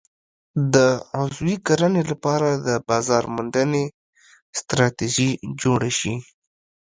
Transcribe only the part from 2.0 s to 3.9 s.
لپاره د بازار موندنې